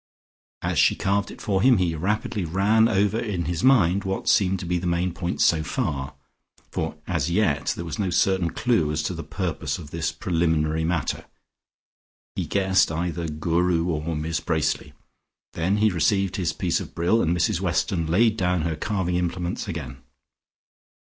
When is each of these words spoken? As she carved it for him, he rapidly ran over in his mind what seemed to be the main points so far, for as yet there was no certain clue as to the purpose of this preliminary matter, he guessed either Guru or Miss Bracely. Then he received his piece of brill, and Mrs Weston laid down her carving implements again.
As 0.63 0.79
she 0.79 0.95
carved 0.95 1.29
it 1.29 1.39
for 1.39 1.61
him, 1.61 1.77
he 1.77 1.93
rapidly 1.93 2.43
ran 2.43 2.87
over 2.87 3.19
in 3.19 3.45
his 3.45 3.63
mind 3.63 4.03
what 4.03 4.27
seemed 4.27 4.59
to 4.61 4.65
be 4.65 4.79
the 4.79 4.87
main 4.87 5.13
points 5.13 5.45
so 5.45 5.61
far, 5.61 6.15
for 6.71 6.95
as 7.05 7.29
yet 7.29 7.73
there 7.75 7.85
was 7.85 7.99
no 7.99 8.09
certain 8.09 8.49
clue 8.49 8.91
as 8.91 9.03
to 9.03 9.13
the 9.13 9.21
purpose 9.23 9.77
of 9.77 9.91
this 9.91 10.11
preliminary 10.11 10.83
matter, 10.83 11.25
he 12.35 12.47
guessed 12.47 12.91
either 12.91 13.27
Guru 13.27 13.89
or 13.89 14.15
Miss 14.15 14.39
Bracely. 14.39 14.93
Then 15.53 15.77
he 15.77 15.91
received 15.91 16.37
his 16.37 16.51
piece 16.51 16.79
of 16.79 16.95
brill, 16.95 17.21
and 17.21 17.37
Mrs 17.37 17.61
Weston 17.61 18.07
laid 18.07 18.37
down 18.37 18.63
her 18.63 18.75
carving 18.75 19.17
implements 19.17 19.67
again. 19.67 19.97